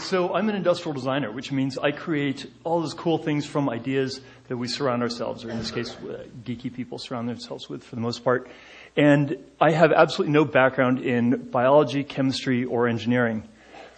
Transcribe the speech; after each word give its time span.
so 0.00 0.34
I'm 0.34 0.48
an 0.48 0.56
industrial 0.56 0.94
designer, 0.94 1.30
which 1.30 1.52
means 1.52 1.78
I 1.78 1.92
create 1.92 2.50
all 2.64 2.80
those 2.80 2.94
cool 2.94 3.18
things 3.18 3.46
from 3.46 3.68
ideas 3.68 4.20
that 4.48 4.56
we 4.56 4.66
surround 4.66 5.02
ourselves, 5.02 5.44
or 5.44 5.50
in 5.50 5.58
this 5.58 5.70
case, 5.70 5.94
uh, 5.96 6.24
geeky 6.44 6.72
people 6.74 6.98
surround 6.98 7.28
themselves 7.28 7.68
with 7.68 7.84
for 7.84 7.94
the 7.94 8.00
most 8.00 8.24
part. 8.24 8.50
And 8.96 9.36
I 9.60 9.70
have 9.70 9.92
absolutely 9.92 10.32
no 10.32 10.44
background 10.44 11.00
in 11.00 11.50
biology, 11.50 12.02
chemistry, 12.02 12.64
or 12.64 12.88
engineering. 12.88 13.44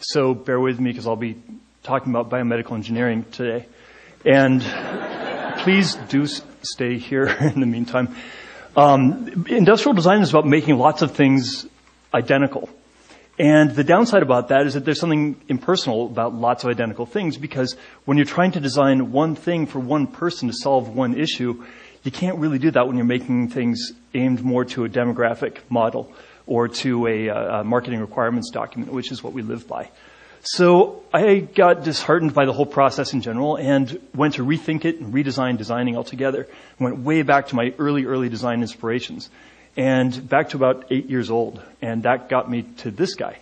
So 0.00 0.34
bear 0.34 0.60
with 0.60 0.78
me 0.78 0.90
because 0.90 1.06
I'll 1.06 1.16
be 1.16 1.40
talking 1.82 2.12
about 2.12 2.30
biomedical 2.30 2.72
engineering 2.72 3.24
today. 3.30 3.66
And 4.24 4.62
please 5.60 5.94
do 6.08 6.26
stay 6.26 6.98
here 6.98 7.26
in 7.40 7.60
the 7.60 7.66
meantime. 7.66 8.14
Um, 8.76 9.46
industrial 9.48 9.94
design 9.94 10.22
is 10.22 10.30
about 10.30 10.46
making 10.46 10.78
lots 10.78 11.02
of 11.02 11.12
things 11.12 11.66
identical. 12.12 12.68
And 13.38 13.70
the 13.70 13.84
downside 13.84 14.22
about 14.22 14.48
that 14.48 14.66
is 14.66 14.74
that 14.74 14.84
there's 14.84 15.00
something 15.00 15.40
impersonal 15.48 16.06
about 16.06 16.34
lots 16.34 16.64
of 16.64 16.70
identical 16.70 17.06
things 17.06 17.38
because 17.38 17.76
when 18.04 18.18
you're 18.18 18.26
trying 18.26 18.52
to 18.52 18.60
design 18.60 19.10
one 19.10 19.36
thing 19.36 19.66
for 19.66 19.78
one 19.78 20.06
person 20.06 20.48
to 20.48 20.54
solve 20.54 20.94
one 20.94 21.18
issue, 21.18 21.64
you 22.02 22.10
can't 22.10 22.38
really 22.38 22.58
do 22.58 22.70
that 22.70 22.86
when 22.86 22.96
you're 22.96 23.06
making 23.06 23.48
things 23.48 23.92
aimed 24.12 24.42
more 24.42 24.64
to 24.66 24.84
a 24.84 24.88
demographic 24.88 25.58
model 25.70 26.12
or 26.46 26.68
to 26.68 27.06
a, 27.06 27.30
uh, 27.30 27.60
a 27.60 27.64
marketing 27.64 28.00
requirements 28.00 28.50
document, 28.50 28.92
which 28.92 29.10
is 29.10 29.22
what 29.22 29.32
we 29.32 29.40
live 29.40 29.66
by. 29.66 29.90
So 30.44 31.04
I 31.14 31.38
got 31.38 31.84
disheartened 31.84 32.34
by 32.34 32.46
the 32.46 32.52
whole 32.52 32.66
process 32.66 33.14
in 33.14 33.22
general 33.22 33.56
and 33.56 33.98
went 34.12 34.34
to 34.34 34.44
rethink 34.44 34.84
it 34.84 35.00
and 35.00 35.14
redesign 35.14 35.56
designing 35.56 35.96
altogether. 35.96 36.48
Went 36.80 36.98
way 36.98 37.22
back 37.22 37.46
to 37.48 37.54
my 37.54 37.72
early, 37.78 38.04
early 38.04 38.28
design 38.28 38.60
inspirations 38.60 39.30
and 39.76 40.28
back 40.28 40.50
to 40.50 40.56
about 40.56 40.86
eight 40.90 41.08
years 41.08 41.30
old. 41.30 41.62
And 41.80 42.02
that 42.04 42.28
got 42.28 42.50
me 42.50 42.62
to 42.78 42.90
this 42.90 43.14
guy. 43.14 43.38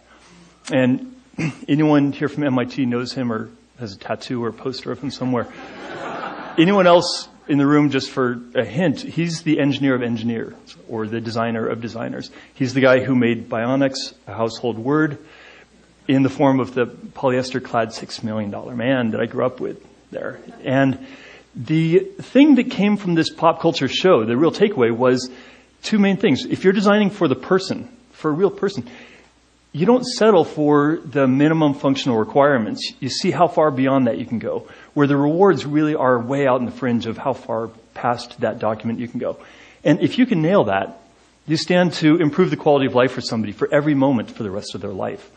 And 0.72 1.14
anyone 1.68 2.12
here 2.12 2.28
from 2.28 2.44
MIT 2.44 2.86
knows 2.86 3.12
him 3.12 3.32
or 3.32 3.50
has 3.78 3.94
a 3.94 3.98
tattoo 3.98 4.44
or 4.44 4.48
a 4.48 4.52
poster 4.52 4.92
of 4.92 5.00
him 5.00 5.10
somewhere. 5.10 5.48
anyone 6.58 6.86
else 6.86 7.28
in 7.48 7.58
the 7.58 7.66
room, 7.66 7.90
just 7.90 8.10
for 8.10 8.40
a 8.54 8.64
hint, 8.64 9.00
he's 9.00 9.42
the 9.42 9.58
engineer 9.58 9.94
of 9.94 10.02
engineers 10.02 10.54
or 10.88 11.06
the 11.06 11.20
designer 11.20 11.66
of 11.66 11.80
designers. 11.80 12.30
He's 12.54 12.74
the 12.74 12.80
guy 12.80 13.00
who 13.00 13.16
made 13.16 13.48
Bionics 13.48 14.14
a 14.26 14.34
household 14.34 14.78
word 14.78 15.18
in 16.06 16.22
the 16.22 16.28
form 16.28 16.60
of 16.60 16.74
the 16.74 16.86
polyester 16.86 17.62
clad 17.62 17.92
six 17.92 18.22
million 18.22 18.50
dollar 18.50 18.76
man 18.76 19.12
that 19.12 19.20
I 19.20 19.26
grew 19.26 19.44
up 19.44 19.60
with 19.60 19.84
there. 20.10 20.40
And 20.64 21.06
the 21.54 21.98
thing 21.98 22.54
that 22.56 22.70
came 22.70 22.96
from 22.96 23.14
this 23.14 23.30
pop 23.30 23.60
culture 23.60 23.88
show, 23.88 24.24
the 24.24 24.36
real 24.36 24.52
takeaway 24.52 24.96
was 24.96 25.30
two 25.82 25.98
main 25.98 26.16
things. 26.16 26.44
If 26.44 26.64
you're 26.64 26.72
designing 26.72 27.10
for 27.10 27.28
the 27.28 27.34
person, 27.34 27.88
for 28.12 28.30
a 28.30 28.34
real 28.34 28.50
person, 28.50 28.88
you 29.72 29.86
don't 29.86 30.04
settle 30.04 30.44
for 30.44 30.98
the 31.04 31.28
minimum 31.28 31.74
functional 31.74 32.18
requirements. 32.18 32.92
You 32.98 33.08
see 33.08 33.30
how 33.30 33.46
far 33.46 33.70
beyond 33.70 34.08
that 34.08 34.18
you 34.18 34.26
can 34.26 34.40
go, 34.40 34.68
where 34.94 35.06
the 35.06 35.16
rewards 35.16 35.64
really 35.64 35.94
are 35.94 36.18
way 36.18 36.46
out 36.46 36.58
in 36.60 36.66
the 36.66 36.72
fringe 36.72 37.06
of 37.06 37.16
how 37.16 37.34
far 37.34 37.68
past 37.94 38.40
that 38.40 38.58
document 38.58 38.98
you 38.98 39.06
can 39.06 39.20
go. 39.20 39.38
And 39.84 40.00
if 40.00 40.18
you 40.18 40.26
can 40.26 40.42
nail 40.42 40.64
that, 40.64 41.00
you 41.46 41.56
stand 41.56 41.92
to 41.94 42.16
improve 42.16 42.50
the 42.50 42.56
quality 42.56 42.86
of 42.86 42.94
life 42.94 43.12
for 43.12 43.20
somebody 43.20 43.52
for 43.52 43.72
every 43.72 43.94
moment 43.94 44.30
for 44.30 44.42
the 44.42 44.50
rest 44.50 44.74
of 44.74 44.80
their 44.80 44.92
life. 44.92 45.30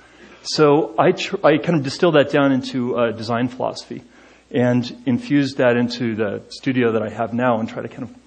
So 0.44 0.94
I, 0.98 1.12
tr- 1.12 1.38
I 1.44 1.58
kind 1.58 1.78
of 1.78 1.84
distilled 1.84 2.16
that 2.16 2.32
down 2.32 2.52
into 2.52 2.98
a 2.98 3.14
design 3.14 3.48
philosophy 3.48 4.04
and 4.52 4.96
infused 5.06 5.58
that 5.58 5.78
into 5.78 6.16
the 6.16 6.44
studio 6.50 6.92
that 6.94 7.02
I 7.02 7.10
have 7.10 7.34
now 7.34 7.60
and 7.60 7.70
try 7.70 7.82
to 7.82 7.88
kind 7.88 8.04
of 8.04 8.23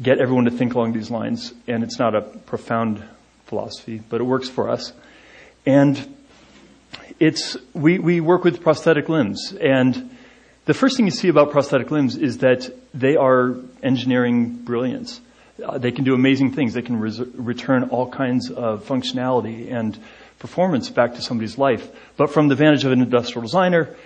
get 0.00 0.18
everyone 0.18 0.44
to 0.44 0.50
think 0.50 0.74
along 0.74 0.92
these 0.92 1.10
lines. 1.10 1.52
And 1.66 1.82
it's 1.82 1.98
not 1.98 2.14
a 2.14 2.22
profound 2.22 3.02
philosophy, 3.46 4.00
but 4.08 4.20
it 4.20 4.24
works 4.24 4.48
for 4.48 4.68
us. 4.68 4.92
And 5.66 6.16
it's, 7.18 7.56
we, 7.74 7.98
we 7.98 8.20
work 8.20 8.44
with 8.44 8.62
prosthetic 8.62 9.08
limbs. 9.08 9.52
And 9.60 10.16
the 10.66 10.74
first 10.74 10.96
thing 10.96 11.06
you 11.06 11.12
see 11.12 11.28
about 11.28 11.50
prosthetic 11.50 11.90
limbs 11.90 12.16
is 12.16 12.38
that 12.38 12.70
they 12.94 13.16
are 13.16 13.56
engineering 13.82 14.56
brilliance. 14.56 15.20
Uh, 15.64 15.78
they 15.78 15.90
can 15.90 16.04
do 16.04 16.14
amazing 16.14 16.52
things. 16.52 16.74
They 16.74 16.82
can 16.82 17.00
res- 17.00 17.20
return 17.20 17.84
all 17.84 18.08
kinds 18.10 18.50
of 18.50 18.86
functionality 18.86 19.72
and 19.72 19.98
performance 20.38 20.88
back 20.88 21.14
to 21.14 21.22
somebody's 21.22 21.58
life. 21.58 21.88
But 22.16 22.30
from 22.30 22.48
the 22.48 22.54
vantage 22.54 22.84
of 22.84 22.92
an 22.92 23.02
industrial 23.02 23.42
designer, 23.42 23.96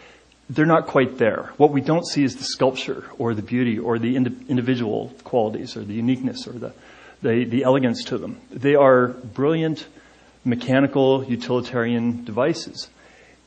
they're 0.54 0.66
not 0.66 0.86
quite 0.86 1.16
there. 1.18 1.50
What 1.56 1.70
we 1.70 1.80
don't 1.80 2.06
see 2.06 2.22
is 2.22 2.36
the 2.36 2.44
sculpture 2.44 3.04
or 3.18 3.34
the 3.34 3.42
beauty 3.42 3.78
or 3.78 3.98
the 3.98 4.16
ind- 4.16 4.44
individual 4.48 5.12
qualities 5.24 5.76
or 5.76 5.84
the 5.84 5.94
uniqueness 5.94 6.46
or 6.46 6.52
the, 6.52 6.72
the, 7.22 7.44
the 7.44 7.64
elegance 7.64 8.04
to 8.04 8.18
them. 8.18 8.38
They 8.50 8.74
are 8.74 9.08
brilliant, 9.08 9.86
mechanical, 10.44 11.24
utilitarian 11.24 12.24
devices. 12.24 12.90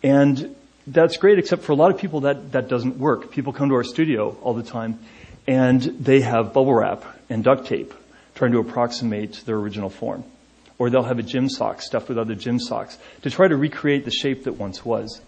And 0.01 0.55
that's 0.87 1.17
great, 1.17 1.37
except 1.37 1.63
for 1.63 1.73
a 1.73 1.75
lot 1.75 1.91
of 1.91 1.99
people 1.99 2.21
that, 2.21 2.53
that 2.53 2.69
doesn't 2.69 2.97
work. 2.97 3.31
People 3.31 3.53
come 3.53 3.69
to 3.69 3.75
our 3.75 3.83
studio 3.83 4.35
all 4.41 4.53
the 4.53 4.63
time 4.63 4.99
and 5.47 5.81
they 5.81 6.21
have 6.21 6.53
bubble 6.53 6.73
wrap 6.73 7.03
and 7.29 7.43
duct 7.43 7.67
tape 7.67 7.93
trying 8.33 8.51
to 8.51 8.59
approximate 8.59 9.43
their 9.45 9.55
original 9.55 9.89
form. 9.89 10.23
Or 10.77 10.89
they'll 10.89 11.03
have 11.03 11.19
a 11.19 11.23
gym 11.23 11.49
sock 11.49 11.81
stuffed 11.81 12.09
with 12.09 12.17
other 12.17 12.35
gym 12.35 12.59
socks 12.59 12.97
to 13.21 13.29
try 13.29 13.47
to 13.47 13.55
recreate 13.55 14.05
the 14.05 14.11
shape 14.11 14.45
that 14.45 14.53
once 14.53 14.83
was. 14.83 15.21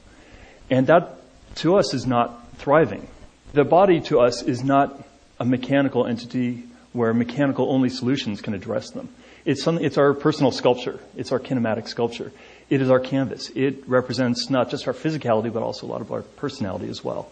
And 0.69 0.87
that 0.87 1.17
to 1.57 1.77
us 1.77 1.93
is 1.93 2.05
not 2.05 2.57
thriving. 2.57 3.07
The 3.53 3.63
body 3.63 4.01
to 4.01 4.19
us 4.19 4.41
is 4.41 4.63
not 4.63 5.03
a 5.39 5.45
mechanical 5.45 6.05
entity 6.05 6.63
where 6.93 7.13
mechanical 7.13 7.71
only 7.71 7.89
solutions 7.89 8.41
can 8.41 8.53
address 8.53 8.89
them. 8.91 9.09
It's, 9.45 9.63
some, 9.63 9.77
it's 9.77 9.97
our 9.97 10.13
personal 10.13 10.51
sculpture. 10.51 10.99
It's 11.15 11.31
our 11.31 11.39
kinematic 11.39 11.87
sculpture. 11.87 12.31
It 12.69 12.81
is 12.81 12.89
our 12.89 12.99
canvas. 12.99 13.49
It 13.55 13.87
represents 13.87 14.49
not 14.49 14.69
just 14.69 14.87
our 14.87 14.93
physicality, 14.93 15.53
but 15.53 15.63
also 15.63 15.85
a 15.85 15.89
lot 15.89 16.01
of 16.01 16.11
our 16.11 16.21
personality 16.21 16.89
as 16.89 17.03
well. 17.03 17.31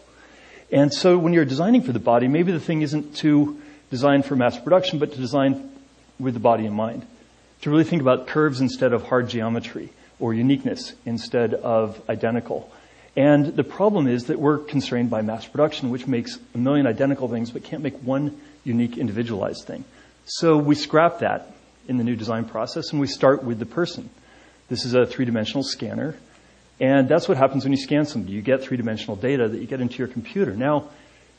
And 0.71 0.93
so 0.93 1.17
when 1.17 1.33
you're 1.33 1.45
designing 1.45 1.81
for 1.81 1.91
the 1.91 1.99
body, 1.99 2.27
maybe 2.27 2.51
the 2.51 2.59
thing 2.59 2.81
isn't 2.81 3.17
to 3.17 3.59
design 3.91 4.23
for 4.23 4.35
mass 4.35 4.57
production, 4.57 4.99
but 4.99 5.11
to 5.11 5.17
design 5.17 5.69
with 6.19 6.33
the 6.33 6.39
body 6.39 6.65
in 6.65 6.73
mind. 6.73 7.05
To 7.61 7.69
really 7.69 7.83
think 7.83 8.01
about 8.01 8.27
curves 8.27 8.61
instead 8.61 8.93
of 8.93 9.03
hard 9.03 9.29
geometry, 9.29 9.89
or 10.19 10.33
uniqueness 10.33 10.93
instead 11.05 11.53
of 11.53 12.01
identical, 12.09 12.71
and 13.15 13.55
the 13.55 13.63
problem 13.63 14.07
is 14.07 14.25
that 14.25 14.39
we're 14.39 14.57
constrained 14.57 15.09
by 15.09 15.21
mass 15.21 15.47
production, 15.47 15.89
which 15.89 16.07
makes 16.07 16.37
a 16.53 16.57
million 16.57 16.85
identical 16.85 17.29
things 17.29 17.51
but 17.51 17.63
can't 17.63 17.81
make 17.81 17.97
one 17.99 18.39
unique 18.63 18.97
individualized 18.97 19.65
thing. 19.65 19.85
So 20.25 20.57
we 20.57 20.75
scrap 20.75 21.19
that 21.19 21.53
in 21.87 21.97
the 21.97 22.03
new 22.03 22.15
design 22.15 22.45
process 22.45 22.91
and 22.91 22.99
we 22.99 23.07
start 23.07 23.43
with 23.43 23.59
the 23.59 23.65
person. 23.65 24.09
This 24.67 24.85
is 24.85 24.95
a 24.95 25.05
three 25.05 25.25
dimensional 25.25 25.63
scanner. 25.63 26.15
And 26.79 27.07
that's 27.07 27.29
what 27.29 27.37
happens 27.37 27.63
when 27.63 27.71
you 27.71 27.77
scan 27.77 28.05
somebody. 28.05 28.33
You 28.33 28.41
get 28.41 28.61
three 28.61 28.75
dimensional 28.75 29.15
data 29.15 29.47
that 29.47 29.57
you 29.57 29.67
get 29.67 29.79
into 29.79 29.99
your 29.99 30.09
computer. 30.09 30.53
Now, 30.55 30.89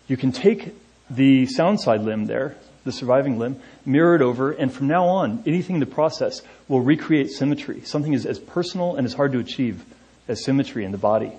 you 0.08 0.16
can 0.16 0.32
take 0.32 0.72
the 1.10 1.44
sound 1.46 1.80
side 1.80 2.00
limb 2.00 2.24
there, 2.24 2.56
the 2.84 2.92
surviving 2.92 3.38
limb, 3.38 3.60
mirror 3.84 4.14
it 4.14 4.22
over, 4.22 4.52
and 4.52 4.72
from 4.72 4.86
now 4.86 5.06
on, 5.08 5.42
anything 5.46 5.76
in 5.76 5.80
the 5.80 5.86
process 5.86 6.40
will 6.68 6.80
recreate 6.80 7.30
symmetry. 7.30 7.82
Something 7.82 8.14
is 8.14 8.24
as 8.24 8.38
personal 8.38 8.96
and 8.96 9.04
as 9.04 9.12
hard 9.12 9.32
to 9.32 9.40
achieve 9.40 9.84
as 10.26 10.42
symmetry 10.42 10.84
in 10.84 10.92
the 10.92 10.98
body. 10.98 11.32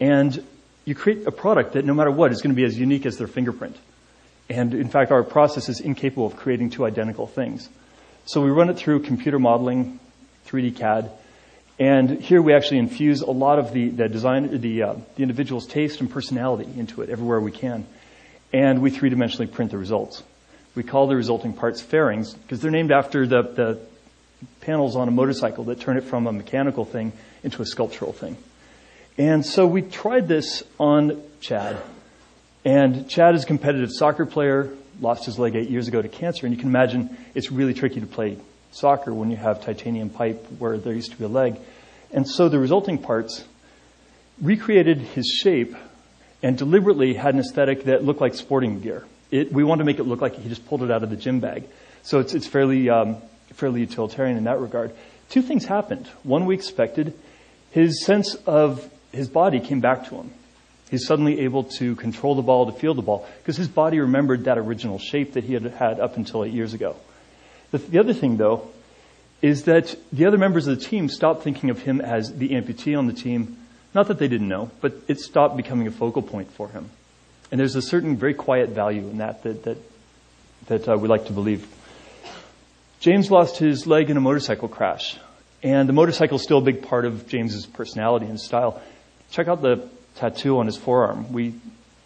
And 0.00 0.42
you 0.84 0.94
create 0.94 1.26
a 1.26 1.30
product 1.30 1.74
that 1.74 1.84
no 1.84 1.94
matter 1.94 2.10
what 2.10 2.32
is 2.32 2.40
going 2.40 2.54
to 2.54 2.56
be 2.56 2.64
as 2.64 2.78
unique 2.78 3.06
as 3.06 3.18
their 3.18 3.26
fingerprint. 3.26 3.76
And 4.48 4.74
in 4.74 4.88
fact, 4.88 5.12
our 5.12 5.22
process 5.22 5.68
is 5.68 5.80
incapable 5.80 6.26
of 6.26 6.36
creating 6.36 6.70
two 6.70 6.84
identical 6.84 7.26
things. 7.26 7.68
So 8.24 8.40
we 8.40 8.50
run 8.50 8.70
it 8.70 8.76
through 8.76 9.00
computer 9.00 9.38
modeling, 9.38 10.00
3D 10.46 10.76
CAD, 10.76 11.10
and 11.80 12.20
here 12.20 12.42
we 12.42 12.52
actually 12.52 12.78
infuse 12.78 13.22
a 13.22 13.30
lot 13.30 13.58
of 13.58 13.72
the, 13.72 13.88
the 13.88 14.06
design, 14.06 14.60
the, 14.60 14.82
uh, 14.82 14.94
the 15.16 15.22
individual's 15.22 15.66
taste 15.66 16.00
and 16.00 16.10
personality 16.10 16.68
into 16.76 17.00
it 17.00 17.08
everywhere 17.08 17.40
we 17.40 17.52
can. 17.52 17.86
And 18.52 18.82
we 18.82 18.90
three-dimensionally 18.90 19.50
print 19.50 19.70
the 19.70 19.78
results. 19.78 20.22
We 20.74 20.82
call 20.82 21.06
the 21.06 21.16
resulting 21.16 21.54
parts 21.54 21.80
fairings 21.80 22.34
because 22.34 22.60
they're 22.60 22.70
named 22.70 22.92
after 22.92 23.26
the, 23.26 23.42
the 23.42 23.80
panels 24.60 24.94
on 24.94 25.08
a 25.08 25.10
motorcycle 25.10 25.64
that 25.64 25.80
turn 25.80 25.96
it 25.96 26.04
from 26.04 26.26
a 26.26 26.32
mechanical 26.32 26.84
thing 26.84 27.12
into 27.42 27.62
a 27.62 27.66
sculptural 27.66 28.12
thing. 28.12 28.36
And 29.20 29.44
so 29.44 29.66
we 29.66 29.82
tried 29.82 30.28
this 30.28 30.62
on 30.78 31.22
Chad. 31.42 31.76
And 32.64 33.06
Chad 33.06 33.34
is 33.34 33.42
a 33.42 33.46
competitive 33.46 33.90
soccer 33.92 34.24
player, 34.24 34.72
lost 34.98 35.26
his 35.26 35.38
leg 35.38 35.56
eight 35.56 35.68
years 35.68 35.88
ago 35.88 36.00
to 36.00 36.08
cancer. 36.08 36.46
And 36.46 36.54
you 36.54 36.58
can 36.58 36.70
imagine 36.70 37.14
it's 37.34 37.52
really 37.52 37.74
tricky 37.74 38.00
to 38.00 38.06
play 38.06 38.38
soccer 38.72 39.12
when 39.12 39.30
you 39.30 39.36
have 39.36 39.62
titanium 39.62 40.08
pipe 40.08 40.42
where 40.58 40.78
there 40.78 40.94
used 40.94 41.10
to 41.10 41.18
be 41.18 41.24
a 41.24 41.28
leg. 41.28 41.58
And 42.10 42.26
so 42.26 42.48
the 42.48 42.58
resulting 42.58 42.96
parts 42.96 43.44
recreated 44.40 44.96
his 44.96 45.26
shape 45.26 45.76
and 46.42 46.56
deliberately 46.56 47.12
had 47.12 47.34
an 47.34 47.40
aesthetic 47.40 47.84
that 47.84 48.02
looked 48.02 48.22
like 48.22 48.34
sporting 48.34 48.80
gear. 48.80 49.04
It, 49.30 49.52
we 49.52 49.64
wanted 49.64 49.80
to 49.80 49.84
make 49.84 49.98
it 49.98 50.04
look 50.04 50.22
like 50.22 50.34
he 50.36 50.48
just 50.48 50.66
pulled 50.66 50.82
it 50.82 50.90
out 50.90 51.02
of 51.02 51.10
the 51.10 51.16
gym 51.16 51.40
bag. 51.40 51.64
So 52.04 52.20
it's, 52.20 52.32
it's 52.32 52.46
fairly, 52.46 52.88
um, 52.88 53.18
fairly 53.52 53.80
utilitarian 53.80 54.38
in 54.38 54.44
that 54.44 54.60
regard. 54.60 54.92
Two 55.28 55.42
things 55.42 55.66
happened. 55.66 56.06
One 56.22 56.46
we 56.46 56.54
expected. 56.54 57.12
His 57.72 58.02
sense 58.02 58.34
of 58.46 58.90
his 59.12 59.28
body 59.28 59.60
came 59.60 59.80
back 59.80 60.08
to 60.08 60.16
him. 60.16 60.30
He's 60.90 61.06
suddenly 61.06 61.40
able 61.40 61.64
to 61.78 61.94
control 61.94 62.34
the 62.34 62.42
ball, 62.42 62.66
to 62.66 62.72
feel 62.72 62.94
the 62.94 63.02
ball, 63.02 63.26
because 63.38 63.56
his 63.56 63.68
body 63.68 64.00
remembered 64.00 64.44
that 64.44 64.58
original 64.58 64.98
shape 64.98 65.34
that 65.34 65.44
he 65.44 65.54
had 65.54 65.62
had 65.62 66.00
up 66.00 66.16
until 66.16 66.44
eight 66.44 66.52
years 66.52 66.74
ago. 66.74 66.96
The, 67.70 67.78
the 67.78 67.98
other 68.00 68.12
thing, 68.12 68.36
though, 68.36 68.68
is 69.40 69.64
that 69.64 69.94
the 70.12 70.26
other 70.26 70.38
members 70.38 70.66
of 70.66 70.78
the 70.78 70.84
team 70.84 71.08
stopped 71.08 71.44
thinking 71.44 71.70
of 71.70 71.80
him 71.80 72.00
as 72.00 72.34
the 72.34 72.50
amputee 72.50 72.98
on 72.98 73.06
the 73.06 73.12
team, 73.12 73.56
Not 73.94 74.08
that 74.08 74.18
they 74.18 74.28
didn't 74.28 74.48
know, 74.48 74.70
but 74.80 74.94
it 75.08 75.18
stopped 75.18 75.56
becoming 75.56 75.86
a 75.86 75.90
focal 75.90 76.22
point 76.22 76.50
for 76.52 76.68
him. 76.68 76.90
And 77.50 77.58
there's 77.58 77.74
a 77.74 77.82
certain 77.82 78.16
very 78.16 78.34
quiet 78.34 78.70
value 78.70 79.08
in 79.08 79.18
that 79.18 79.42
that, 79.42 79.64
that, 79.64 79.78
that 80.66 80.88
uh, 80.88 80.96
we 80.96 81.08
like 81.08 81.26
to 81.26 81.32
believe. 81.32 81.66
James 83.00 83.30
lost 83.30 83.56
his 83.58 83.86
leg 83.86 84.10
in 84.10 84.16
a 84.16 84.20
motorcycle 84.20 84.68
crash. 84.68 85.16
And 85.62 85.88
the 85.88 85.92
motorcycle 85.92 86.36
is 86.36 86.42
still 86.42 86.58
a 86.58 86.62
big 86.62 86.82
part 86.82 87.04
of 87.04 87.26
James's 87.26 87.66
personality 87.66 88.26
and 88.26 88.40
style. 88.40 88.80
Check 89.30 89.48
out 89.48 89.62
the 89.62 89.88
tattoo 90.16 90.58
on 90.58 90.66
his 90.66 90.76
forearm. 90.76 91.32
We 91.32 91.54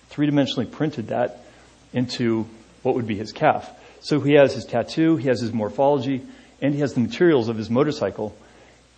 three 0.08 0.28
dimensionally 0.28 0.70
printed 0.70 1.08
that 1.08 1.44
into 1.92 2.46
what 2.82 2.94
would 2.94 3.06
be 3.06 3.16
his 3.16 3.32
calf. 3.32 3.70
So 4.00 4.20
he 4.20 4.34
has 4.34 4.54
his 4.54 4.64
tattoo, 4.64 5.16
he 5.16 5.28
has 5.28 5.40
his 5.40 5.52
morphology, 5.52 6.22
and 6.60 6.74
he 6.74 6.80
has 6.80 6.94
the 6.94 7.00
materials 7.00 7.48
of 7.48 7.56
his 7.56 7.70
motorcycle. 7.70 8.36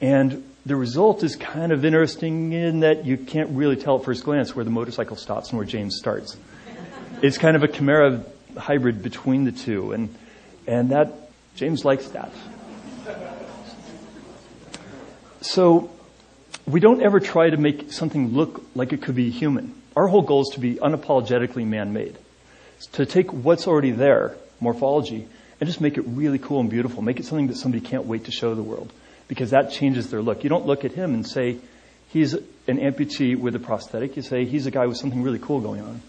And 0.00 0.44
the 0.66 0.76
result 0.76 1.22
is 1.22 1.36
kind 1.36 1.72
of 1.72 1.84
interesting 1.84 2.52
in 2.52 2.80
that 2.80 3.06
you 3.06 3.16
can't 3.16 3.50
really 3.50 3.76
tell 3.76 3.98
at 3.98 4.04
first 4.04 4.24
glance 4.24 4.54
where 4.54 4.64
the 4.64 4.70
motorcycle 4.70 5.16
stops 5.16 5.50
and 5.50 5.58
where 5.58 5.66
James 5.66 5.96
starts. 5.96 6.36
It's 7.22 7.38
kind 7.38 7.56
of 7.56 7.62
a 7.62 7.68
chimera 7.68 8.24
hybrid 8.58 9.02
between 9.02 9.44
the 9.44 9.52
two, 9.52 9.92
and, 9.92 10.14
and 10.66 10.90
that, 10.90 11.12
James 11.54 11.84
likes 11.84 12.08
that. 12.08 12.32
So, 15.40 15.90
we 16.66 16.80
don't 16.80 17.02
ever 17.02 17.20
try 17.20 17.48
to 17.48 17.56
make 17.56 17.92
something 17.92 18.34
look 18.34 18.62
like 18.74 18.92
it 18.92 19.02
could 19.02 19.14
be 19.14 19.30
human. 19.30 19.74
Our 19.94 20.08
whole 20.08 20.22
goal 20.22 20.42
is 20.42 20.48
to 20.54 20.60
be 20.60 20.74
unapologetically 20.74 21.66
man-made. 21.66 22.18
To 22.92 23.06
take 23.06 23.32
what's 23.32 23.66
already 23.66 23.92
there, 23.92 24.36
morphology, 24.60 25.26
and 25.60 25.66
just 25.66 25.80
make 25.80 25.96
it 25.96 26.02
really 26.06 26.38
cool 26.38 26.60
and 26.60 26.68
beautiful. 26.68 27.02
Make 27.02 27.18
it 27.20 27.24
something 27.24 27.46
that 27.46 27.56
somebody 27.56 27.84
can't 27.84 28.04
wait 28.04 28.24
to 28.24 28.30
show 28.30 28.54
the 28.54 28.62
world 28.62 28.92
because 29.28 29.50
that 29.50 29.70
changes 29.70 30.10
their 30.10 30.20
look. 30.20 30.44
You 30.44 30.50
don't 30.50 30.66
look 30.66 30.84
at 30.84 30.92
him 30.92 31.14
and 31.14 31.26
say, 31.26 31.58
he's 32.08 32.34
an 32.34 32.78
amputee 32.78 33.38
with 33.38 33.54
a 33.54 33.58
prosthetic. 33.58 34.16
You 34.16 34.22
say, 34.22 34.44
he's 34.44 34.66
a 34.66 34.70
guy 34.70 34.86
with 34.86 34.98
something 34.98 35.22
really 35.22 35.38
cool 35.38 35.60
going 35.60 35.80
on. 35.80 36.02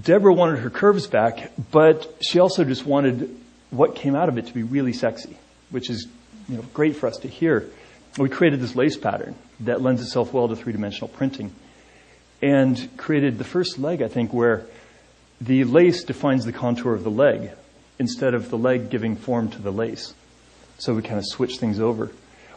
Deborah 0.00 0.32
wanted 0.32 0.60
her 0.60 0.70
curves 0.70 1.06
back, 1.06 1.52
but 1.70 2.16
she 2.20 2.38
also 2.38 2.64
just 2.64 2.86
wanted 2.86 3.36
what 3.70 3.94
came 3.94 4.14
out 4.14 4.28
of 4.28 4.38
it 4.38 4.46
to 4.46 4.54
be 4.54 4.62
really 4.62 4.92
sexy, 4.92 5.36
which 5.70 5.90
is 5.90 6.06
you 6.48 6.56
know, 6.56 6.64
great 6.74 6.96
for 6.96 7.06
us 7.06 7.18
to 7.18 7.28
hear. 7.28 7.68
We 8.18 8.28
created 8.28 8.60
this 8.60 8.74
lace 8.74 8.96
pattern 8.96 9.34
that 9.60 9.82
lends 9.82 10.02
itself 10.02 10.32
well 10.32 10.48
to 10.48 10.56
three-dimensional 10.56 11.08
printing 11.08 11.52
and 12.42 12.88
created 12.96 13.38
the 13.38 13.44
first 13.44 13.78
leg, 13.78 14.02
I 14.02 14.08
think, 14.08 14.32
where 14.32 14.66
the 15.40 15.64
lace 15.64 16.04
defines 16.04 16.44
the 16.44 16.52
contour 16.52 16.94
of 16.94 17.04
the 17.04 17.10
leg 17.10 17.50
instead 17.98 18.34
of 18.34 18.50
the 18.50 18.58
leg 18.58 18.90
giving 18.90 19.16
form 19.16 19.50
to 19.50 19.62
the 19.62 19.70
lace. 19.70 20.14
So 20.78 20.94
we 20.94 21.02
kind 21.02 21.18
of 21.18 21.26
switch 21.26 21.58
things 21.58 21.78
over. 21.78 22.10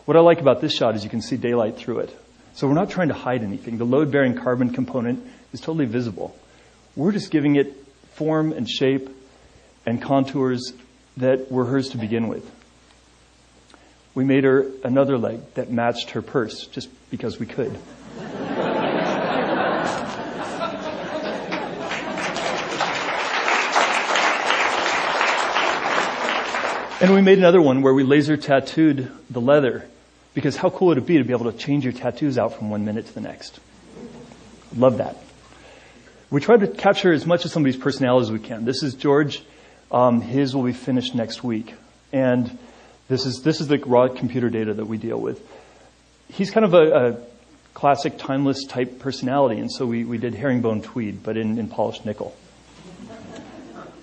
What 0.05 0.17
I 0.17 0.21
like 0.21 0.39
about 0.39 0.61
this 0.61 0.73
shot 0.73 0.95
is 0.95 1.03
you 1.03 1.09
can 1.09 1.21
see 1.21 1.37
daylight 1.37 1.77
through 1.77 1.99
it. 1.99 2.17
So 2.55 2.67
we're 2.67 2.73
not 2.73 2.89
trying 2.89 3.07
to 3.09 3.13
hide 3.13 3.43
anything. 3.43 3.77
The 3.77 3.85
load 3.85 4.11
bearing 4.11 4.35
carbon 4.35 4.73
component 4.73 5.25
is 5.53 5.59
totally 5.59 5.85
visible. 5.85 6.35
We're 6.95 7.11
just 7.11 7.31
giving 7.31 7.55
it 7.55 7.73
form 8.13 8.53
and 8.53 8.69
shape 8.69 9.09
and 9.85 10.01
contours 10.01 10.73
that 11.17 11.51
were 11.51 11.65
hers 11.65 11.89
to 11.89 11.97
begin 11.97 12.27
with. 12.27 12.49
We 14.15 14.23
made 14.23 14.43
her 14.43 14.67
another 14.83 15.17
leg 15.17 15.41
that 15.55 15.71
matched 15.71 16.11
her 16.11 16.21
purse 16.21 16.67
just 16.67 16.89
because 17.09 17.39
we 17.39 17.45
could. 17.45 17.77
And 27.01 27.13
we 27.13 27.21
made 27.21 27.37
another 27.37 27.61
one 27.61 27.81
where 27.81 27.93
we 27.93 28.03
laser 28.03 28.37
tattooed 28.37 29.11
the 29.29 29.41
leather 29.41 29.85
because 30.33 30.55
how 30.55 30.69
cool 30.69 30.87
would 30.87 30.97
it 30.97 31.05
be 31.05 31.17
to 31.17 31.25
be 31.25 31.33
able 31.33 31.51
to 31.51 31.57
change 31.57 31.83
your 31.83 31.91
tattoos 31.91 32.37
out 32.37 32.53
from 32.53 32.69
one 32.69 32.85
minute 32.85 33.07
to 33.07 33.13
the 33.13 33.19
next? 33.19 33.59
Love 34.75 34.99
that. 34.99 35.17
We 36.29 36.39
tried 36.39 36.61
to 36.61 36.67
capture 36.67 37.11
as 37.11 37.25
much 37.25 37.43
of 37.43 37.51
somebody's 37.51 37.75
personality 37.75 38.23
as 38.23 38.31
we 38.31 38.39
can. 38.39 38.63
This 38.63 38.83
is 38.83 38.93
George. 38.93 39.43
Um, 39.91 40.21
his 40.21 40.55
will 40.55 40.63
be 40.63 40.71
finished 40.71 41.13
next 41.13 41.43
week. 41.43 41.73
And 42.13 42.57
this 43.13 43.27
is, 43.27 43.43
this 43.43 43.61
is 43.61 43.67
the 43.67 43.77
raw 43.77 44.07
computer 44.07 44.49
data 44.49 44.73
that 44.73 44.85
we 44.85 44.97
deal 44.97 45.19
with. 45.19 45.39
He's 46.29 46.49
kind 46.49 46.65
of 46.65 46.73
a, 46.73 47.11
a 47.11 47.17
classic 47.75 48.17
timeless 48.17 48.65
type 48.65 48.97
personality, 48.97 49.59
and 49.59 49.71
so 49.71 49.85
we, 49.85 50.03
we 50.03 50.17
did 50.17 50.33
herringbone 50.33 50.81
tweed, 50.81 51.21
but 51.21 51.37
in, 51.37 51.59
in 51.59 51.67
polished 51.67 52.07
nickel. 52.07 52.35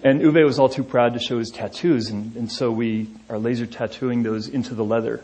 And 0.04 0.20
Uwe 0.20 0.44
was 0.44 0.60
all 0.60 0.68
too 0.68 0.84
proud 0.84 1.14
to 1.14 1.18
show 1.18 1.40
his 1.40 1.50
tattoos, 1.50 2.08
and, 2.08 2.36
and 2.36 2.52
so 2.52 2.70
we 2.70 3.08
are 3.28 3.36
laser 3.36 3.66
tattooing 3.66 4.22
those 4.22 4.46
into 4.46 4.74
the 4.76 4.84
leather. 4.84 5.20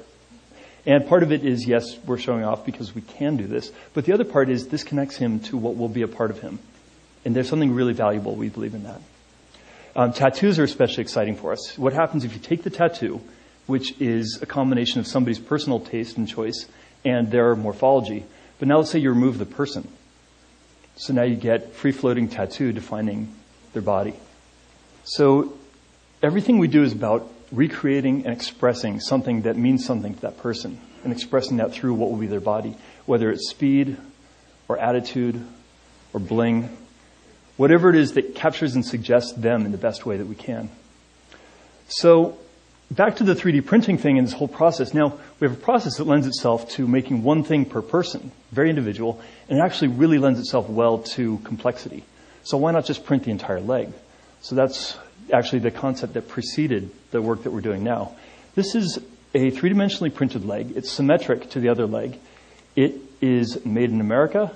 And 0.85 1.07
part 1.07 1.23
of 1.23 1.31
it 1.31 1.45
is, 1.45 1.67
yes, 1.67 1.97
we're 2.05 2.19
showing 2.19 2.45
off 2.45 2.67
because 2.67 2.93
we 2.93 3.03
can 3.03 3.37
do 3.37 3.47
this, 3.47 3.71
but 3.95 4.05
the 4.05 4.13
other 4.15 4.25
part 4.25 4.51
is 4.51 4.67
this 4.67 4.83
connects 4.83 5.17
him 5.17 5.39
to 5.41 5.57
what 5.57 5.77
will 5.77 5.89
be 5.89 6.03
a 6.03 6.09
part 6.09 6.33
of 6.33 6.41
him. 6.41 6.59
And 7.25 7.37
there's 7.37 7.49
something 7.49 7.73
really 7.73 7.93
valuable, 7.93 8.35
we 8.35 8.49
believe 8.49 8.75
in 8.75 8.83
that. 8.83 9.01
Um, 9.95 10.13
tattoos 10.13 10.59
are 10.59 10.65
especially 10.65 11.03
exciting 11.03 11.37
for 11.37 11.53
us. 11.53 11.79
What 11.79 11.93
happens 11.93 12.25
if 12.25 12.35
you 12.35 12.41
take 12.41 12.65
the 12.65 12.71
tattoo, 12.71 13.21
which 13.67 14.01
is 14.01 14.39
a 14.43 14.47
combination 14.47 15.01
of 15.01 15.07
somebody's 15.07 15.39
personal 15.39 15.81
taste 15.81 16.17
and 16.17 16.29
choice 16.29 16.67
and 17.05 17.31
their 17.31 17.55
morphology, 17.55 18.25
but 18.59 18.69
now 18.69 18.79
let's 18.79 18.91
say 18.91 18.99
you 18.99 19.11
remove 19.11 19.39
the 19.39 19.47
person. 19.47 19.89
So 20.97 21.13
now 21.13 21.23
you 21.23 21.37
get 21.37 21.75
free 21.75 21.93
floating 21.93 22.29
tattoo 22.29 22.73
defining 22.73 23.35
their 23.73 23.83
body. 23.83 24.15
So 25.05 25.53
everything 26.23 26.59
we 26.59 26.69
do 26.69 26.83
is 26.83 26.93
about 26.93 27.31
recreating 27.53 28.25
and 28.25 28.35
expressing 28.35 29.01
something 29.01 29.43
that 29.43 29.57
means 29.57 29.85
something 29.85 30.15
to 30.15 30.21
that 30.23 30.39
person 30.39 30.81
and 31.05 31.13
expressing 31.13 31.59
that 31.59 31.73
through 31.73 31.95
what 31.95 32.11
will 32.11 32.19
be 32.19 32.27
their 32.27 32.41
body, 32.41 32.77
whether 33.05 33.31
it's 33.31 33.51
speed 33.51 33.97
or 34.69 34.79
attitude 34.79 35.45
or 36.13 36.19
bling, 36.19 36.77
whatever 37.57 37.91
it 37.91 37.97
is 37.97 38.13
that 38.13 38.35
captures 38.35 38.75
and 38.75 38.85
suggests 38.85 39.33
them 39.33 39.65
in 39.65 39.73
the 39.73 39.79
best 39.79 40.05
way 40.05 40.17
that 40.17 40.27
we 40.27 40.35
can. 40.35 40.71
So 41.89 42.39
back 42.91 43.17
to 43.17 43.25
the 43.25 43.35
3D 43.35 43.65
printing 43.65 43.99
thing 43.99 44.19
and 44.19 44.27
this 44.27 44.35
whole 44.35 44.49
process. 44.49 44.95
Now, 44.95 45.19
we 45.41 45.49
have 45.49 45.57
a 45.57 45.61
process 45.61 45.97
that 45.97 46.07
lends 46.07 46.27
itself 46.27 46.71
to 46.73 46.87
making 46.87 47.23
one 47.23 47.45
thing 47.45 47.65
per 47.65 47.83
person, 47.83 48.31
very 48.53 48.71
individual, 48.71 49.21
and 49.49 49.59
it 49.59 49.63
actually 49.63 49.89
really 49.89 50.19
lends 50.19 50.39
itself 50.39 50.69
well 50.69 50.99
to 50.99 51.39
complexity. 51.39 52.05
So 52.45 52.57
why 52.57 52.73
not 52.73 52.85
just 52.85 53.05
print 53.05 53.25
the 53.25 53.31
entire 53.33 53.61
leg? 53.61 53.93
So 54.41 54.55
that's 54.55 54.97
actually 55.33 55.61
the 55.61 55.71
concept 55.71 56.15
that 56.15 56.29
preceded 56.29 56.91
the 57.11 57.21
work 57.21 57.43
that 57.43 57.51
we're 57.51 57.61
doing 57.61 57.83
now. 57.83 58.13
This 58.55 58.75
is 58.75 58.99
a 59.35 59.51
three 59.51 59.71
dimensionally 59.71 60.15
printed 60.15 60.47
leg. 60.47 60.77
It's 60.77 60.91
symmetric 60.91 61.51
to 61.51 61.61
the 61.61 61.69
other 61.69 61.87
leg. 61.87 62.19
It 62.77 62.95
is 63.21 63.65
made 63.67 63.91
in 63.91 64.01
America. 64.01 64.55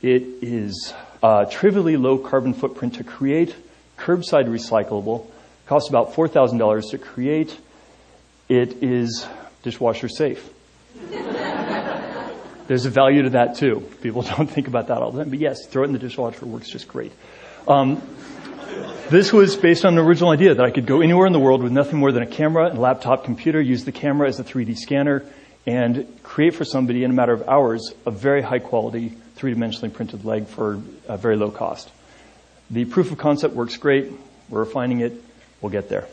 It 0.00 0.22
is 0.42 0.94
a 1.22 1.46
trivially 1.50 1.96
low 1.96 2.18
carbon 2.18 2.54
footprint 2.54 2.94
to 2.96 3.04
create, 3.04 3.54
curbside 3.98 4.46
recyclable, 4.46 5.26
costs 5.66 5.88
about 5.88 6.12
$4,000 6.12 6.90
to 6.90 6.98
create. 6.98 7.58
It 8.48 8.82
is 8.82 9.26
dishwasher 9.62 10.08
safe. 10.08 10.50
There's 12.66 12.86
a 12.86 12.90
value 12.90 13.22
to 13.22 13.30
that 13.30 13.56
too. 13.56 13.88
People 14.02 14.22
don't 14.36 14.48
think 14.48 14.68
about 14.68 14.88
that 14.88 14.98
all 14.98 15.12
the 15.12 15.22
time, 15.22 15.30
but 15.30 15.38
yes, 15.38 15.66
throw 15.66 15.82
it 15.82 15.86
in 15.86 15.92
the 15.92 15.98
dishwasher 15.98 16.46
works 16.46 16.70
just 16.70 16.88
great. 16.88 17.12
Um, 17.68 18.02
this 19.10 19.32
was 19.32 19.56
based 19.56 19.84
on 19.84 19.94
an 19.94 19.98
original 19.98 20.30
idea 20.30 20.54
that 20.54 20.64
I 20.64 20.70
could 20.70 20.86
go 20.86 21.00
anywhere 21.00 21.26
in 21.26 21.32
the 21.32 21.38
world 21.38 21.62
with 21.62 21.72
nothing 21.72 21.98
more 21.98 22.12
than 22.12 22.22
a 22.22 22.26
camera 22.26 22.68
and 22.68 22.78
laptop 22.78 23.24
computer, 23.24 23.60
use 23.60 23.84
the 23.84 23.92
camera 23.92 24.28
as 24.28 24.40
a 24.40 24.44
3D 24.44 24.76
scanner, 24.78 25.24
and 25.66 26.06
create 26.22 26.54
for 26.54 26.64
somebody 26.64 27.04
in 27.04 27.10
a 27.10 27.14
matter 27.14 27.32
of 27.32 27.48
hours 27.48 27.92
a 28.06 28.10
very 28.10 28.42
high 28.42 28.58
quality 28.58 29.10
three 29.34 29.54
dimensionally 29.54 29.92
printed 29.92 30.24
leg 30.24 30.46
for 30.46 30.80
a 31.06 31.16
very 31.16 31.36
low 31.36 31.50
cost. 31.50 31.90
The 32.70 32.84
proof 32.84 33.12
of 33.12 33.18
concept 33.18 33.54
works 33.54 33.76
great. 33.76 34.12
We're 34.48 34.60
refining 34.60 35.00
it. 35.00 35.12
We'll 35.60 35.72
get 35.72 35.88
there. 35.88 36.06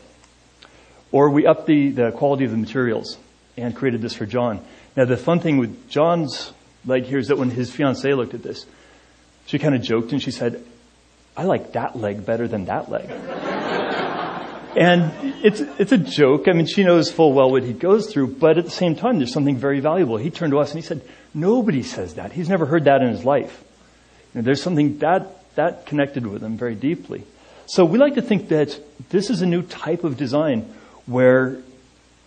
Or 1.12 1.30
we 1.30 1.46
upped 1.46 1.66
the, 1.66 1.92
the 1.92 2.12
quality 2.12 2.46
of 2.46 2.52
the 2.52 2.58
materials 2.58 3.18
and 3.58 3.76
created 3.76 4.02
this 4.02 4.14
for 4.14 4.26
John. 4.26 4.64
Now 4.96 5.06
the 5.06 5.18
fun 5.18 5.40
thing 5.40 5.58
with 5.58 5.90
John's 5.90 6.54
leg 6.86 7.04
here 7.04 7.20
is 7.20 7.28
that 7.28 7.38
when 7.38 7.50
his 7.50 7.72
fiancee 7.72 8.14
looked 8.14 8.34
at 8.34 8.44
this, 8.44 8.66
she 9.46 9.60
kind 9.60 9.76
of 9.76 9.82
joked 9.82 10.12
and 10.12 10.22
she 10.22 10.32
said, 10.32 10.64
I 11.36 11.44
like 11.44 11.74
that 11.74 11.96
leg 11.96 12.26
better 12.26 12.48
than 12.48 12.66
that 12.66 12.90
leg. 12.90 13.10
and 14.78 15.12
it's, 15.44 15.62
it's 15.80 15.92
a 15.92 15.98
joke. 15.98 16.48
I 16.48 16.54
mean, 16.54 16.66
she 16.66 16.84
knows 16.84 17.12
full 17.12 17.34
well 17.34 17.52
what 17.52 17.64
he 17.64 17.74
goes 17.74 18.12
through, 18.12 18.28
but 18.36 18.58
at 18.58 18.66
the 18.66 18.72
same 18.72 18.96
time, 18.96 19.18
there's 19.18 19.34
something 19.34 19.58
very 19.58 19.80
valuable. 19.80 20.18
He 20.18 20.30
turned 20.30 20.52
to 20.52 20.60
us 20.60 20.72
and 20.72 20.82
he 20.82 20.88
said, 20.88 21.02
nobody 21.34 21.84
says 21.84 22.16
that. 22.16 22.32
He's 22.32 22.50
never 22.50 22.66
heard 22.66 22.86
that 22.86 23.02
in 23.02 23.10
his 23.10 23.26
life. 23.26 23.64
Know, 24.34 24.42
there's 24.42 24.62
something 24.62 25.00
that, 25.00 25.56
that 25.56 25.86
connected 25.86 26.26
with 26.26 26.42
him 26.42 26.58
very 26.58 26.76
deeply. 26.76 27.24
So 27.66 27.86
we 27.86 27.98
like 27.98 28.16
to 28.16 28.22
think 28.22 28.50
that 28.50 28.78
this 29.10 29.30
is 29.30 29.42
a 29.42 29.46
new 29.46 29.62
type 29.62 30.04
of 30.04 30.18
design 30.18 30.74
where 31.06 31.58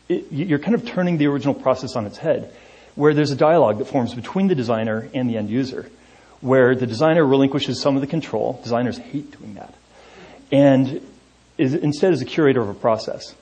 it, 0.09 0.27
you're 0.31 0.59
kind 0.59 0.75
of 0.75 0.87
turning 0.87 1.19
the 1.19 1.27
original 1.27 1.55
process 1.55 1.97
on 1.97 2.07
its 2.07 2.19
head, 2.19 2.53
where 2.95 3.15
there's 3.15 3.31
a 3.31 3.37
dialogue 3.37 3.79
that 3.79 3.87
forms 3.87 4.15
between 4.15 4.49
the 4.49 4.55
designer 4.55 5.09
and 5.15 5.29
the 5.29 5.37
end 5.37 5.51
user 5.51 5.91
where 6.45 6.75
the 6.75 6.87
designer 6.87 7.25
relinquishes 7.25 7.81
some 7.81 7.95
of 7.95 8.03
the 8.03 8.07
control. 8.07 8.61
Designers 8.63 8.99
hate 8.99 9.39
doing 9.39 9.55
that. 9.55 9.75
And 10.53 11.01
is, 11.57 11.73
instead 11.73 12.13
is 12.13 12.21
a 12.21 12.27
curator 12.27 12.61
of 12.61 12.69
a 12.69 12.75
process. 12.75 13.35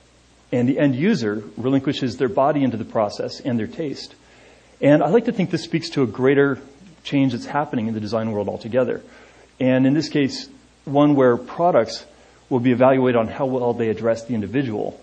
And 0.53 0.69
the 0.69 0.79
end 0.79 0.95
user 0.95 1.43
relinquishes 1.57 2.15
their 2.15 2.29
body 2.29 2.63
into 2.63 2.77
the 2.77 2.85
process 2.85 3.41
and 3.41 3.59
their 3.59 3.67
taste. 3.67 4.15
And 4.79 5.03
I 5.03 5.09
like 5.09 5.25
to 5.25 5.33
think 5.33 5.49
this 5.49 5.65
speaks 5.65 5.89
to 5.91 6.03
a 6.03 6.07
greater 6.07 6.61
change 7.03 7.33
that's 7.33 7.45
happening 7.45 7.87
in 7.87 7.93
the 7.93 7.99
design 7.99 8.31
world 8.31 8.47
altogether. 8.47 9.01
And 9.59 9.85
in 9.85 9.93
this 9.93 10.07
case, 10.07 10.47
one 10.85 11.15
where 11.15 11.35
products 11.35 12.05
will 12.49 12.61
be 12.61 12.71
evaluated 12.71 13.19
on 13.19 13.27
how 13.27 13.47
well 13.47 13.73
they 13.73 13.89
address 13.89 14.23
the 14.23 14.33
individual. 14.33 14.97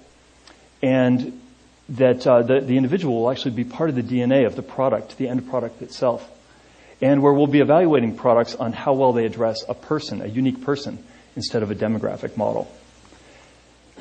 And 0.83 1.41
that 1.91 2.27
uh, 2.27 2.43
the, 2.43 2.61
the 2.61 2.77
individual 2.77 3.23
will 3.23 3.31
actually 3.31 3.53
be 3.53 3.65
part 3.65 3.91
of 3.91 3.97
the 3.97 4.03
DNA 4.03 4.47
of 4.47 4.57
the 4.57 4.63
product, 4.63 5.19
the 5.19 5.29
end 5.29 5.49
product 5.51 5.83
itself. 5.83 6.29
And 7.03 7.23
where 7.23 7.33
we'll 7.33 7.47
be 7.47 7.61
evaluating 7.61 8.17
products 8.17 8.55
on 8.55 8.73
how 8.73 8.93
well 8.93 9.13
they 9.13 9.25
address 9.25 9.65
a 9.69 9.75
person, 9.75 10.23
a 10.23 10.27
unique 10.27 10.63
person, 10.63 11.03
instead 11.35 11.63
of 11.63 11.71
a 11.71 11.75
demographic 11.75 12.37
model. 12.37 12.71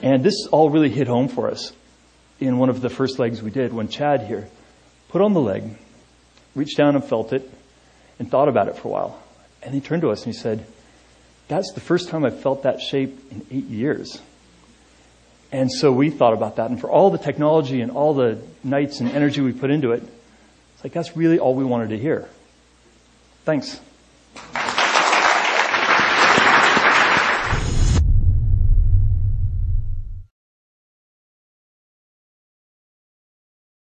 And 0.01 0.23
this 0.23 0.47
all 0.47 0.69
really 0.69 0.89
hit 0.89 1.07
home 1.07 1.27
for 1.27 1.49
us 1.49 1.73
in 2.39 2.57
one 2.57 2.69
of 2.69 2.81
the 2.81 2.89
first 2.89 3.19
legs 3.19 3.41
we 3.41 3.51
did 3.51 3.73
when 3.73 3.87
Chad 3.87 4.23
here 4.23 4.47
put 5.09 5.21
on 5.21 5.33
the 5.33 5.41
leg, 5.41 5.63
reached 6.55 6.77
down 6.77 6.95
and 6.95 7.03
felt 7.03 7.33
it, 7.33 7.49
and 8.17 8.29
thought 8.29 8.47
about 8.47 8.67
it 8.67 8.77
for 8.77 8.87
a 8.89 8.91
while. 8.91 9.23
And 9.61 9.73
he 9.73 9.81
turned 9.81 10.03
to 10.03 10.11
us 10.11 10.25
and 10.25 10.33
he 10.33 10.39
said, 10.39 10.65
That's 11.47 11.73
the 11.73 11.81
first 11.81 12.09
time 12.09 12.25
I've 12.25 12.41
felt 12.41 12.63
that 12.63 12.81
shape 12.81 13.19
in 13.31 13.45
eight 13.51 13.65
years. 13.65 14.21
And 15.51 15.71
so 15.71 15.91
we 15.91 16.09
thought 16.09 16.33
about 16.33 16.57
that. 16.57 16.69
And 16.69 16.79
for 16.79 16.89
all 16.89 17.09
the 17.09 17.17
technology 17.17 17.81
and 17.81 17.91
all 17.91 18.13
the 18.13 18.39
nights 18.63 18.99
and 18.99 19.09
energy 19.09 19.41
we 19.41 19.51
put 19.51 19.71
into 19.71 19.93
it, 19.93 20.03
it's 20.03 20.83
like 20.83 20.93
that's 20.93 21.17
really 21.17 21.39
all 21.39 21.55
we 21.55 21.65
wanted 21.65 21.89
to 21.89 21.97
hear. 21.97 22.29
Thanks. 23.45 23.79